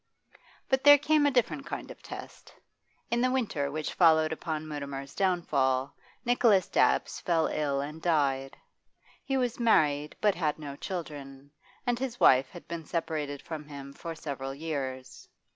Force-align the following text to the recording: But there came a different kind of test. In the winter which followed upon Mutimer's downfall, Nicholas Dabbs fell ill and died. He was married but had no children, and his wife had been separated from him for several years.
But 0.67 0.83
there 0.83 0.97
came 0.97 1.27
a 1.27 1.29
different 1.29 1.67
kind 1.67 1.91
of 1.91 2.01
test. 2.01 2.55
In 3.11 3.21
the 3.21 3.29
winter 3.29 3.69
which 3.69 3.93
followed 3.93 4.31
upon 4.33 4.67
Mutimer's 4.67 5.13
downfall, 5.13 5.93
Nicholas 6.25 6.67
Dabbs 6.67 7.19
fell 7.19 7.45
ill 7.45 7.81
and 7.81 8.01
died. 8.01 8.57
He 9.23 9.37
was 9.37 9.59
married 9.59 10.15
but 10.19 10.33
had 10.33 10.57
no 10.57 10.75
children, 10.75 11.51
and 11.85 11.99
his 11.99 12.19
wife 12.19 12.49
had 12.49 12.67
been 12.67 12.83
separated 12.83 13.43
from 13.43 13.67
him 13.67 13.93
for 13.93 14.15
several 14.15 14.55
years. 14.55 15.29